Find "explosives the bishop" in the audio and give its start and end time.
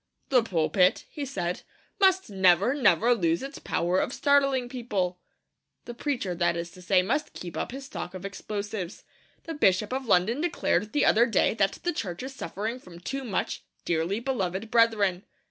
8.25-9.93